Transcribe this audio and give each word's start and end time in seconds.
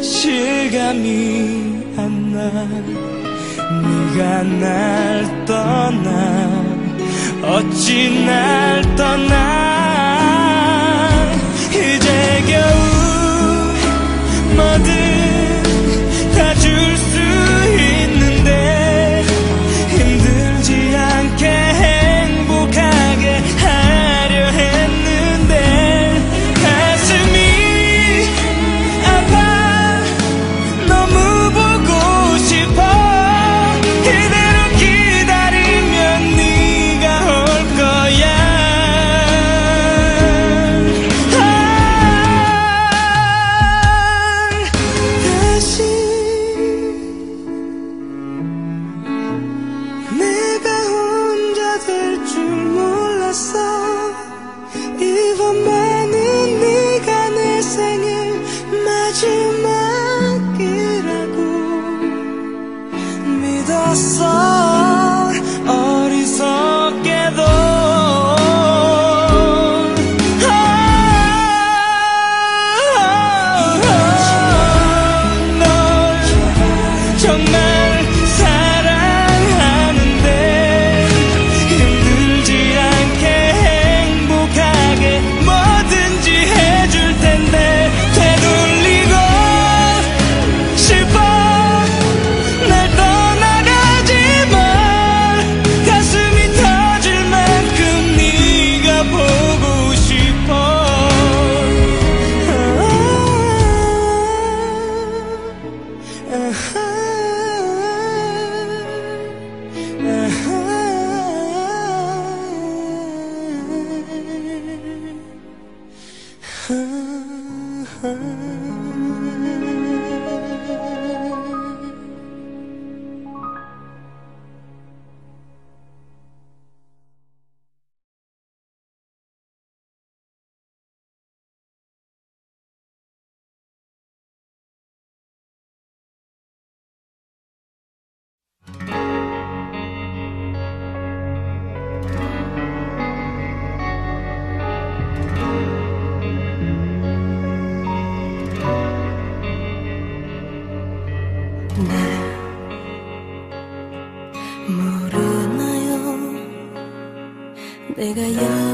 실감이 0.03 1.83
안 1.97 2.33
나? 2.33 2.51
네가 3.83 4.43
날 4.45 5.45
떠나 5.45 6.65
어찌 7.43 8.25
날 8.25 8.83
떠나? 8.97 9.35
이제 11.71 12.43
겨우 12.49 12.73
뭐든 14.57 15.04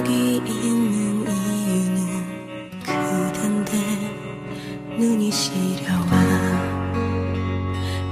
이유는 0.07 1.27
그댄데 2.83 3.73
눈이 4.99 5.31
시려와 5.31 6.11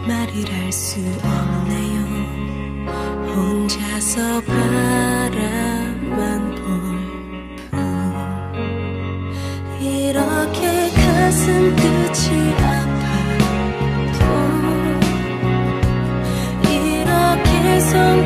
말을 0.07 0.33
할 0.53 0.73
수 0.73 1.01
없네요. 1.01 1.97
혼자서 3.35 4.41
바라만 4.43 6.17
볼. 6.57 6.63
뿐 7.71 7.79
이렇게 9.81 10.91
가슴 10.91 11.75
끝이 11.77 12.53
아파도 12.55 14.21
이렇게 16.71 17.81
손 17.81 18.25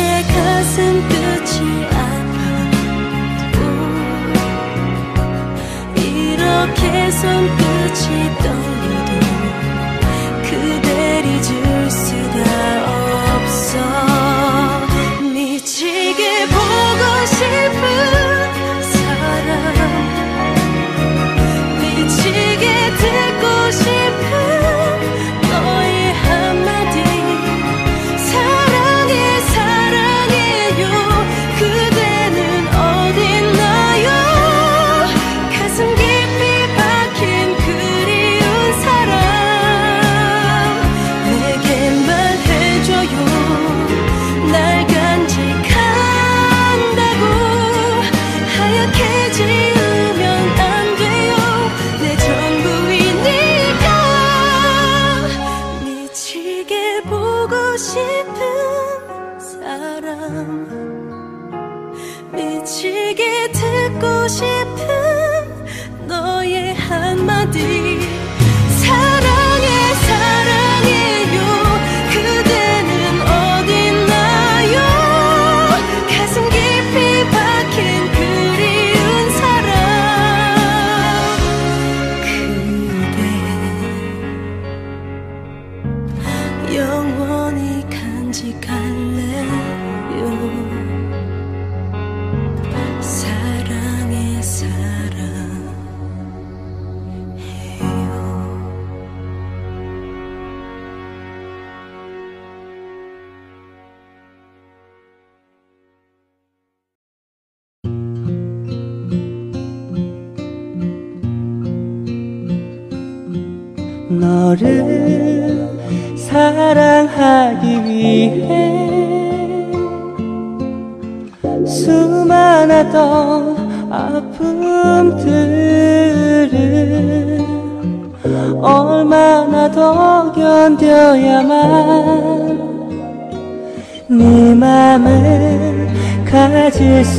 내 0.00 0.22
가슴 0.22 1.08
끝이 1.08 1.84
아파도 1.84 3.58
이렇게 5.94 7.10
손끝이 7.10 8.04
떨려도 8.38 9.10
그댈 10.42 11.26
잊을 11.26 11.90
수 11.90 12.29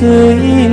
dưới 0.01 0.70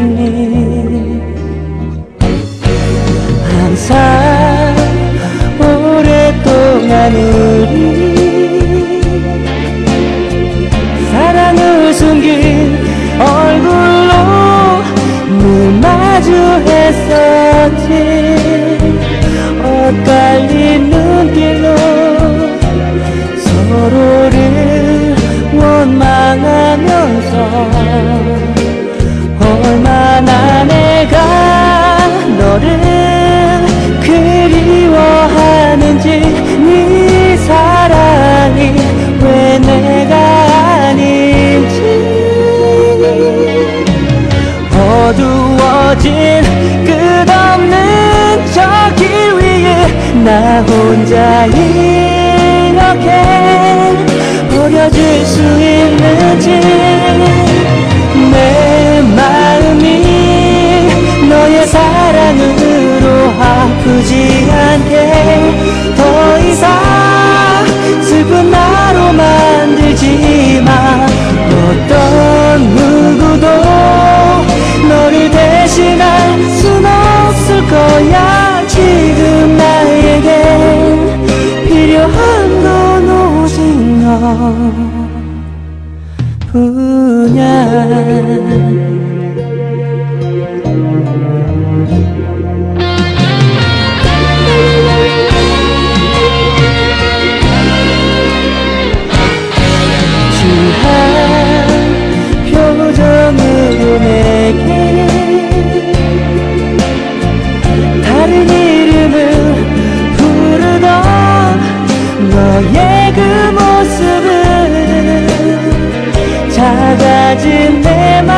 뿐이야 86.52 88.37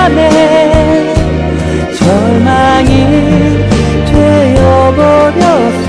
밤에 0.00 1.12
절망이 1.92 2.90
되어버려서 4.10 5.88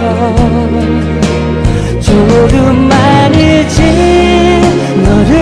조금만이 2.02 3.38
지 3.70 3.80
너를 5.06 5.38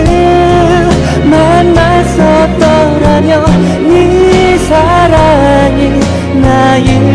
만났었더라면 1.28 3.30
네 3.88 4.56
사랑이 4.58 5.80
나의 6.40 7.09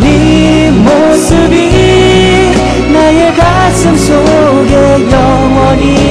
네 0.00 0.70
모습이 0.70 1.54
나의 2.92 3.34
가슴 3.34 3.94
속에 3.94 5.10
영원히 5.10 6.03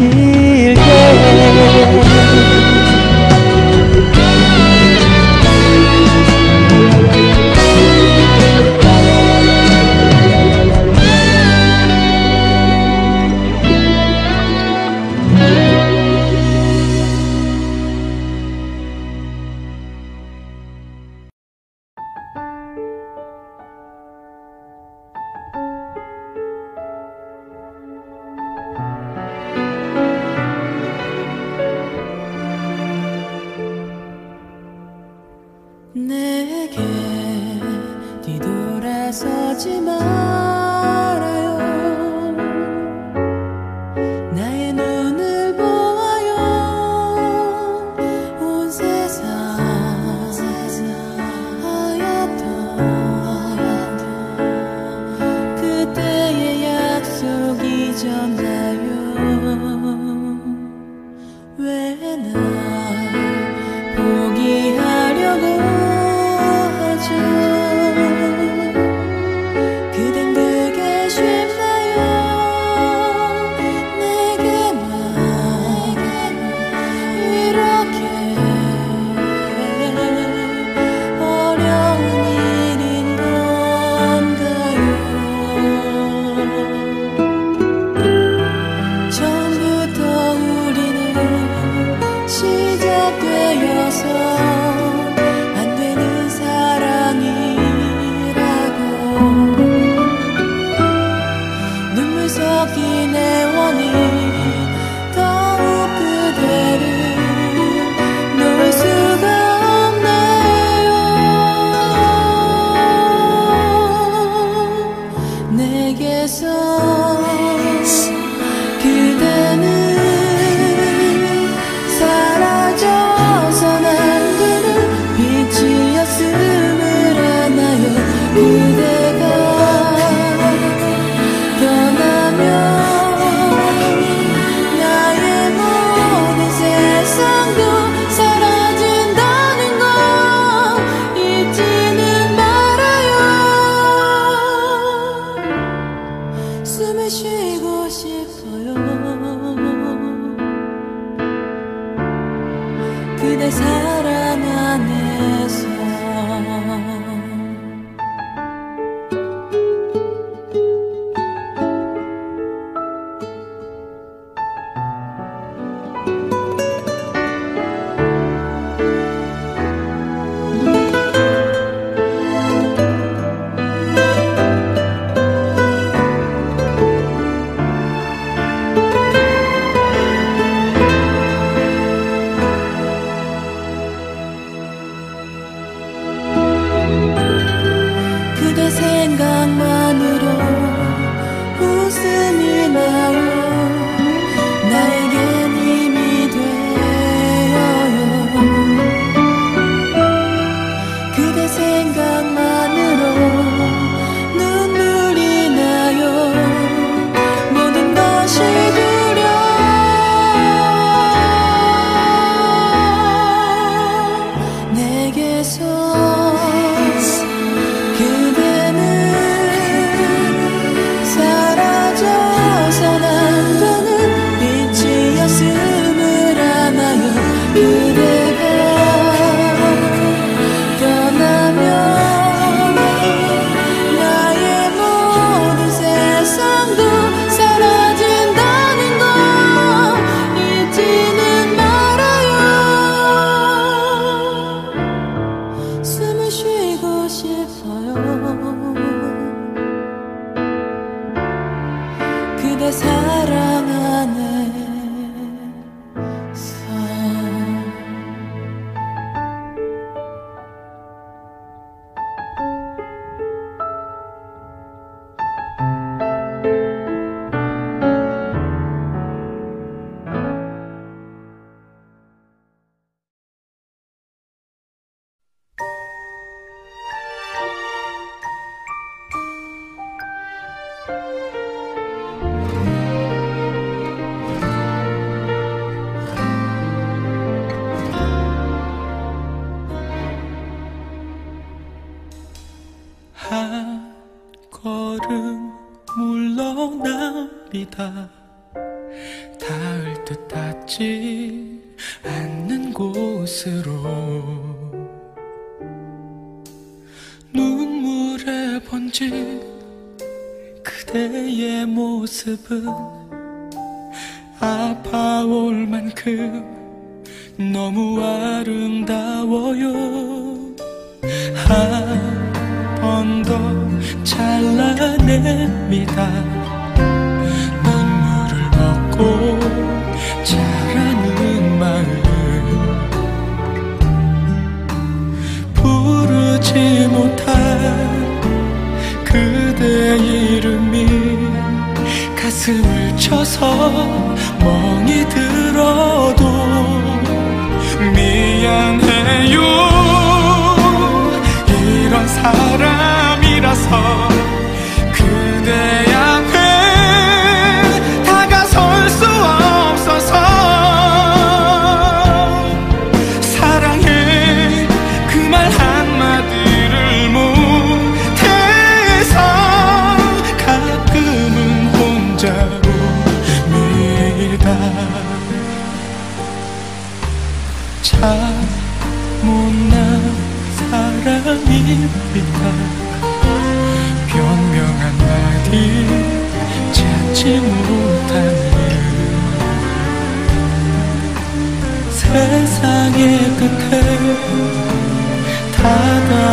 일게 0.00 1.27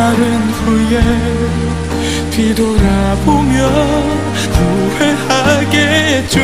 마른 0.06 0.22
후에 0.52 1.00
뒤돌아보면 2.30 3.72
후회하겠죠. 5.00 6.36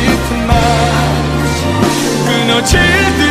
싶은 0.00 0.46
말 0.46 0.56
끊어질 2.26 2.80
듯 3.18 3.23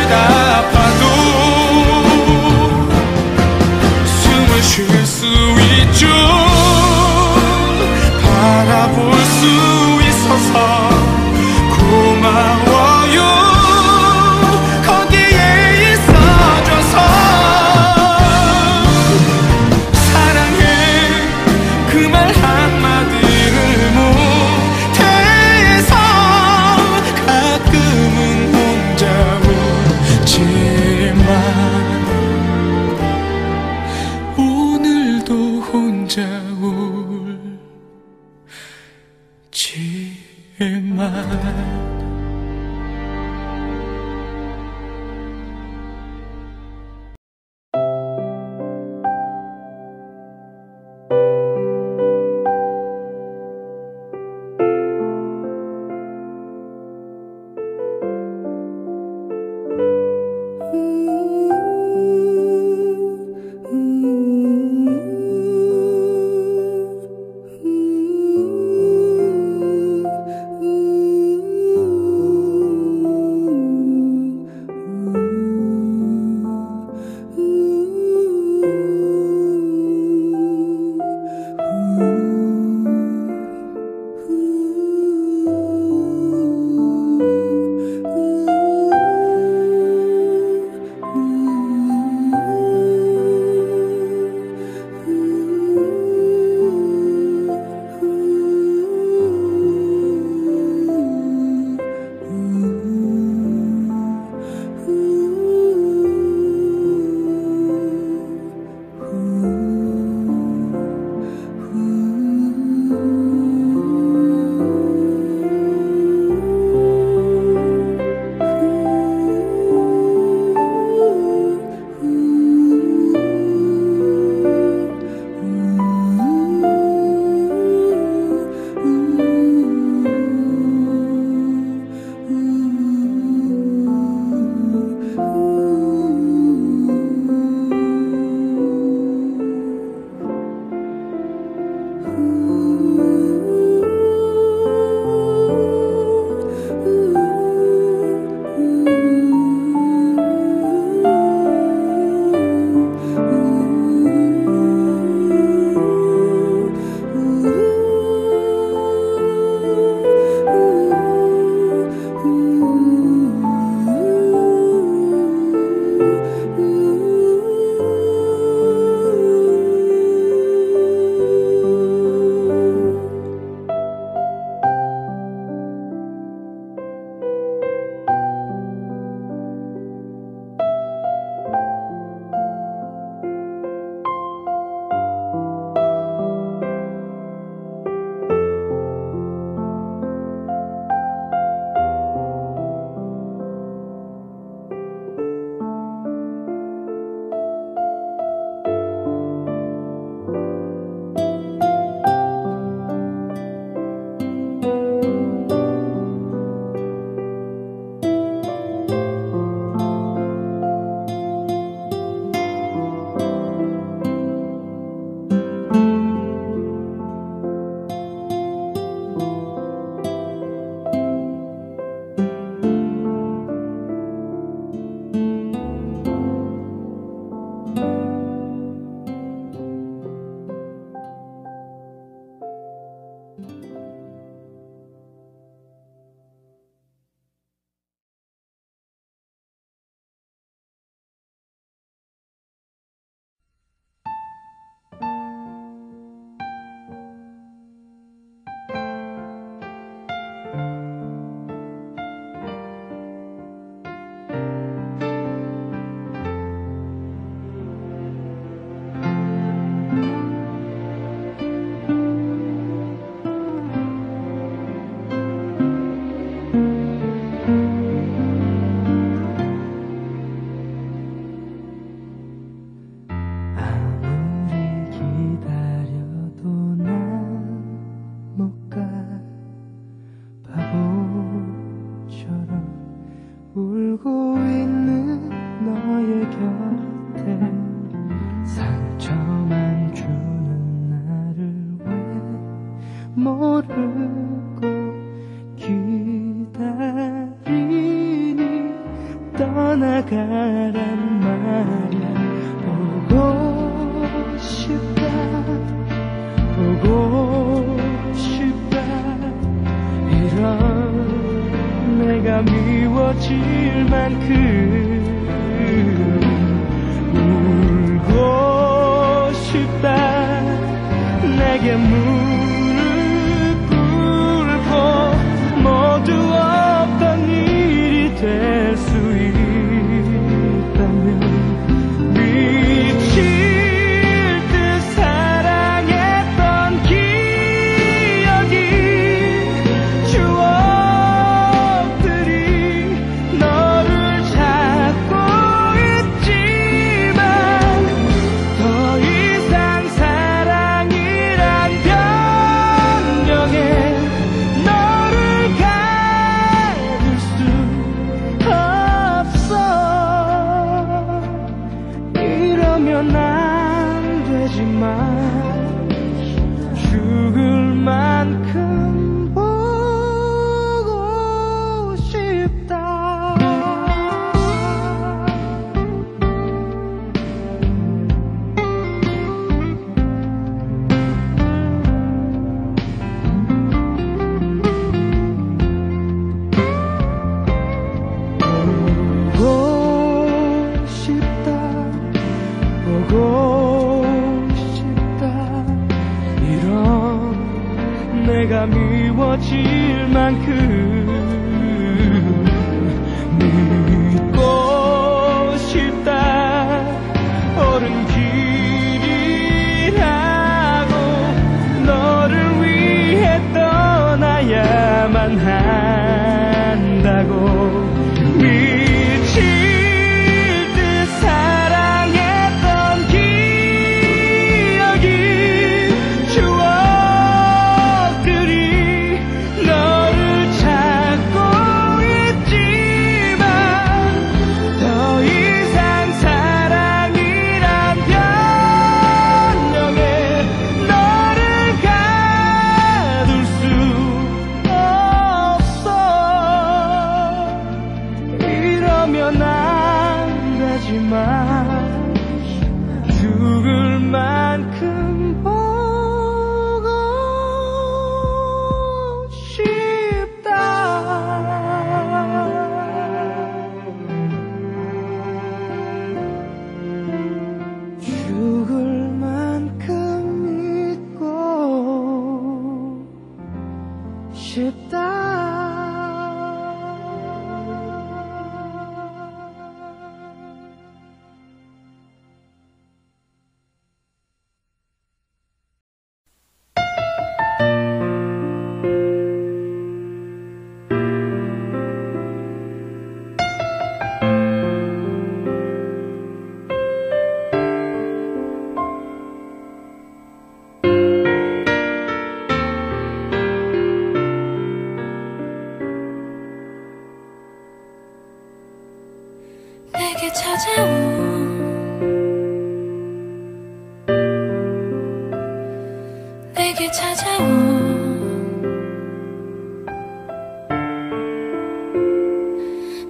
깊게 516.84 516.90
찾아온 516.90 518.64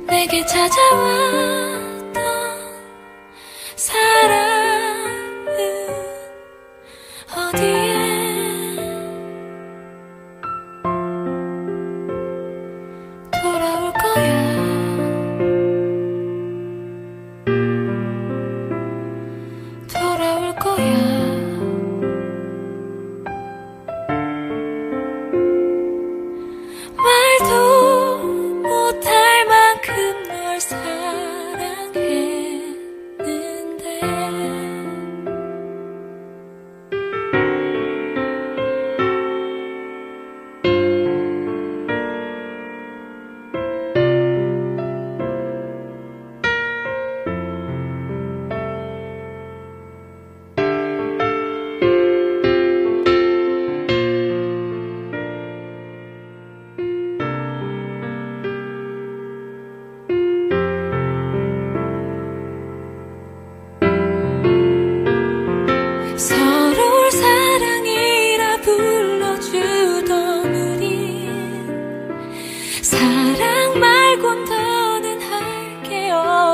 내게 0.07 0.45
찾아와. 0.47 1.44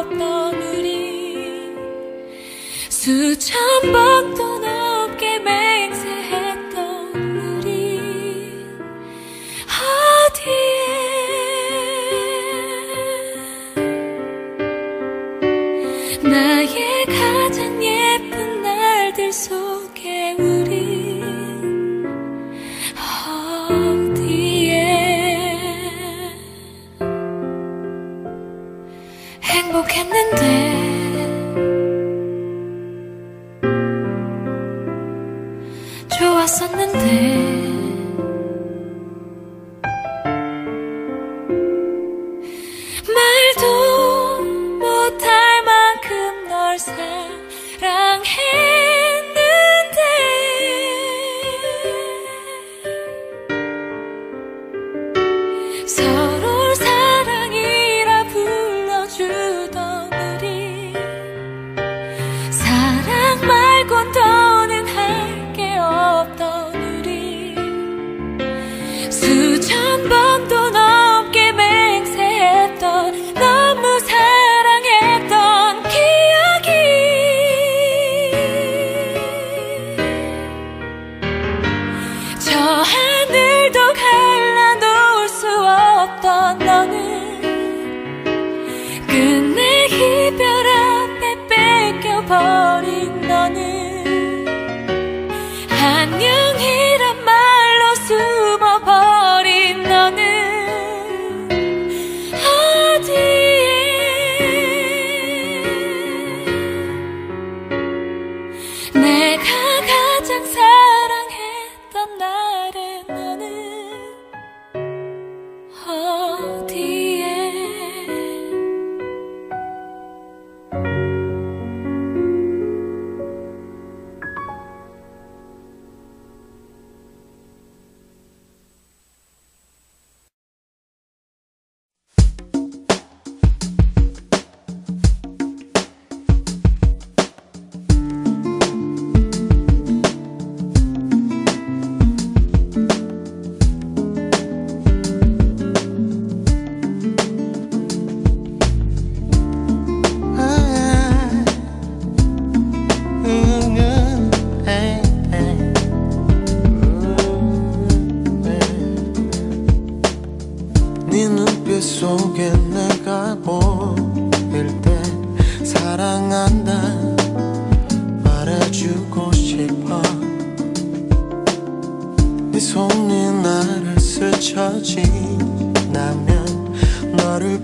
없던 0.00 0.54
우리. 0.62 1.74
수천 2.88 3.92
번도 3.92 4.49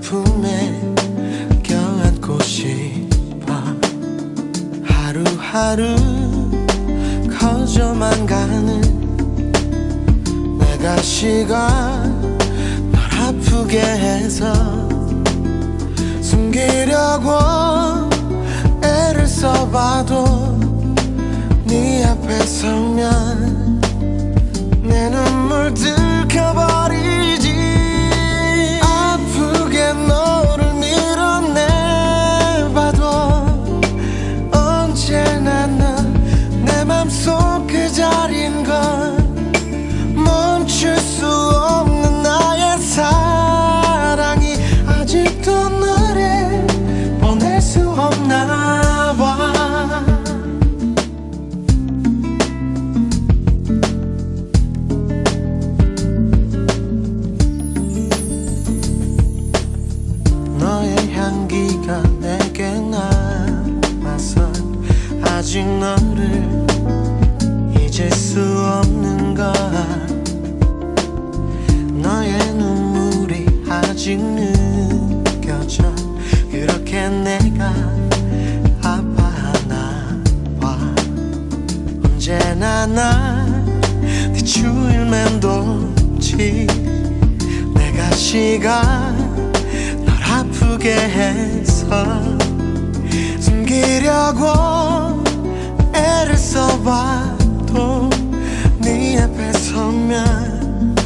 품에 0.07 0.73
껴안고 1.65 2.39
싶어 2.39 3.55
하루하루 4.85 5.97
커져만 7.29 8.25
가는 8.25 8.81
내가 10.61 11.03
시간 11.03 12.39
널 12.93 13.03
아프게 13.21 13.81
해서 13.81 14.53
숨기려고 16.23 17.33
애를 18.85 19.27
써봐도 19.27 20.25
네 21.65 22.05
앞에 22.05 22.47
서면 22.47 23.81
내 24.85 25.11
눈물 25.11 25.75
들켜봐 25.75 26.86
난네 82.97 84.33
주일 84.43 85.05
맴돌지. 85.05 86.67
내가 87.75 88.11
시간 88.13 89.15
널 90.07 90.17
아프게 90.23 90.95
해서 90.95 92.07
숨기려고 93.39 95.23
애를 95.93 96.39
써봐도 96.39 98.09
네 98.79 99.19
앞에 99.21 99.53
서면 99.53 100.97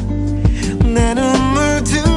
내 0.84 1.12
눈물 1.12 1.82
들 1.82 2.09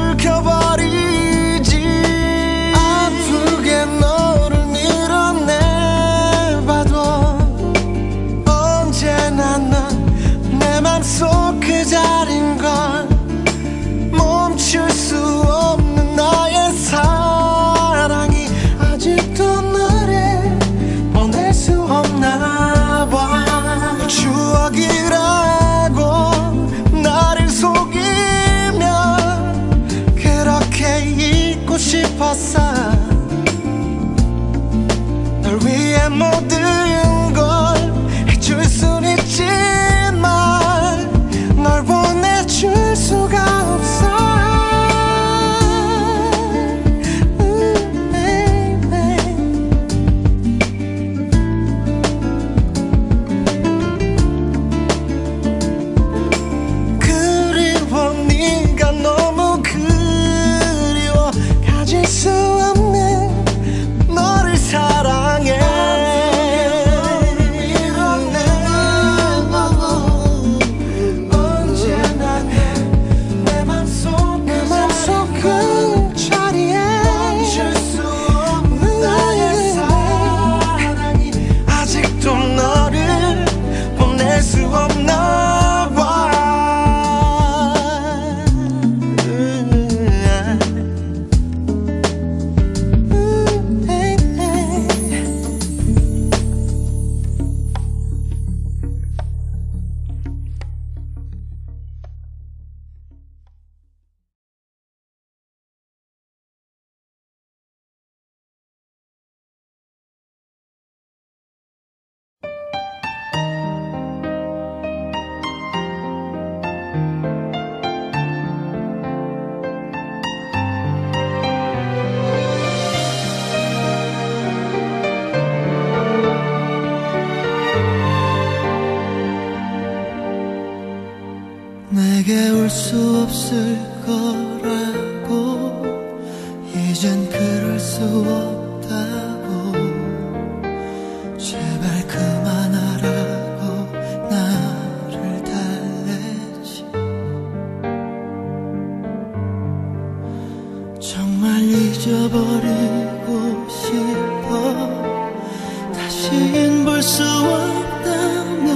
볼 156.94 157.02
수 157.02 157.24
없다면 157.24 158.66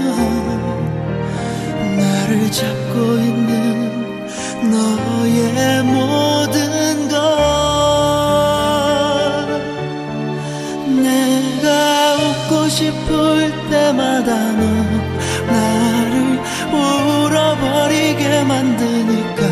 나를 1.98 2.50
잡고 2.50 2.98
있는 3.18 4.26
너의 4.72 5.84
모든 5.84 7.08
걸 7.08 7.16
내가 11.00 12.16
웃고 12.16 12.68
싶을 12.68 13.52
때마다 13.70 14.34
너 14.34 14.62
나를 15.52 16.40
울어버리게 16.72 18.42
만드니까 18.42 19.42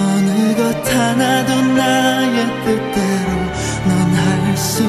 어느 0.00 0.54
것 0.54 0.62
하나도 0.94 1.50
나의 1.74 2.36
뜻대로 2.64 3.28
넌 3.88 4.14
할 4.14 4.56
수 4.56 4.84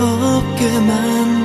없게 0.00 0.70
만 0.80 1.37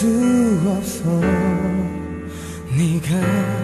수 0.00 0.06
없어. 0.66 1.04
네가 2.74 3.59